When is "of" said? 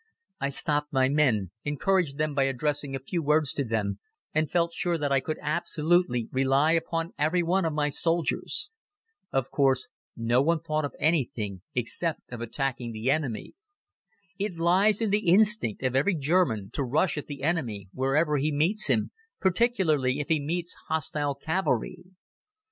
7.65-7.73, 9.31-9.51, 10.85-10.95, 12.31-12.41, 15.83-15.95